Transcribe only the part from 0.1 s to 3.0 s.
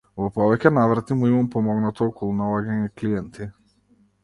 Во повеќе наврати му имам помогнато околу наоѓање